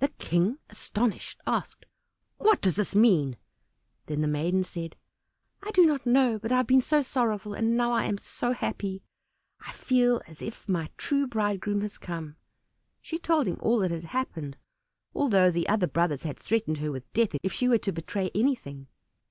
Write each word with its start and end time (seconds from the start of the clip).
The 0.00 0.08
King, 0.08 0.58
astonished, 0.68 1.40
asked, 1.46 1.86
"What 2.36 2.60
does 2.60 2.76
this 2.76 2.94
mean?" 2.94 3.38
Then 4.04 4.20
the 4.20 4.26
maiden 4.28 4.62
said, 4.62 4.94
"I 5.62 5.70
do 5.70 5.86
not 5.86 6.04
know, 6.04 6.38
but 6.38 6.52
I 6.52 6.58
have 6.58 6.66
been 6.66 6.82
so 6.82 7.00
sorrowful 7.00 7.54
and 7.54 7.74
now 7.74 7.92
I 7.92 8.04
am 8.04 8.18
so 8.18 8.52
happy! 8.52 9.02
I 9.60 9.72
feel 9.72 10.20
as 10.26 10.42
if 10.42 10.68
my 10.68 10.90
true 10.98 11.26
bridegroom 11.26 11.80
had 11.80 11.98
come." 11.98 12.36
She 13.00 13.16
told 13.18 13.46
him 13.48 13.56
all 13.60 13.78
that 13.78 13.90
had 13.90 14.04
happened, 14.04 14.58
although 15.14 15.50
the 15.50 15.66
other 15.66 15.86
brothers 15.86 16.24
had 16.24 16.38
threatened 16.38 16.76
her 16.76 16.92
with 16.92 17.10
death 17.14 17.34
if 17.42 17.54
she 17.54 17.68
were 17.68 17.78
to 17.78 17.90
betray 17.90 18.30
anything. 18.34 18.88